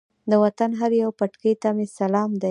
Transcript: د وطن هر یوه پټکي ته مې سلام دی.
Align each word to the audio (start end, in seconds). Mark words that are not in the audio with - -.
د 0.29 0.31
وطن 0.43 0.69
هر 0.79 0.91
یوه 1.01 1.13
پټکي 1.19 1.53
ته 1.61 1.69
مې 1.75 1.85
سلام 1.97 2.29
دی. 2.37 2.39